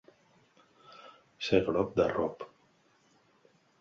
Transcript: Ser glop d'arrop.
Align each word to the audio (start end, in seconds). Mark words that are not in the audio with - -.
Ser 1.49 1.59
glop 1.67 1.93
d'arrop. 1.99 2.47